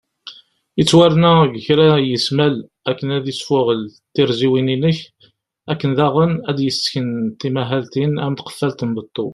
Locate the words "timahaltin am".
7.39-8.35